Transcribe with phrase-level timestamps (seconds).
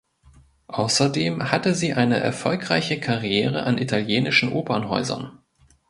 [0.65, 5.37] Außerdem hatte sie eine erfolgreiche Karriere an italienischen Opernhäusern.